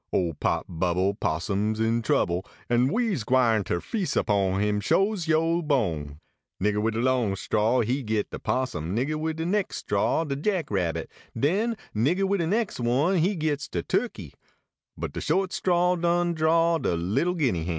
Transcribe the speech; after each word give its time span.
Ole 0.11 0.33
pot 0.33 0.65
bubble 0.67 1.13
Possum 1.13 1.73
s 1.73 1.79
in 1.79 2.01
trouble, 2.01 2.43
An 2.71 2.89
vve 2.89 3.13
s 3.13 3.23
gwine 3.23 3.63
ter 3.63 3.79
feas 3.79 4.17
upon 4.17 4.59
im 4.59 4.79
sho 4.81 5.13
s 5.13 5.27
yo 5.27 5.61
bo 5.61 5.93
n. 5.93 6.19
Nigger 6.59 6.81
wid 6.81 6.95
de 6.95 6.99
long 6.99 7.35
straw 7.35 7.81
he 7.81 8.01
git 8.01 8.31
de 8.31 8.39
possum; 8.39 8.95
Nigger 8.95 9.17
wid 9.17 9.35
de 9.35 9.45
nex 9.45 9.77
straw 9.77 10.23
de 10.23 10.35
jack 10.35 10.71
rabbit; 10.71 11.07
den 11.39 11.77
Nigger 11.95 12.23
wid 12.25 12.39
de 12.39 12.47
nex 12.47 12.79
one 12.79 13.17
he 13.17 13.35
gits 13.35 13.67
de 13.67 13.83
turkey, 13.83 14.33
But 14.97 15.11
de 15.13 15.21
short 15.21 15.53
straw 15.53 15.95
done 15.95 16.33
draw 16.33 16.79
de 16.79 16.95
little 16.97 17.35
Guinea 17.35 17.63
hen. 17.63 17.69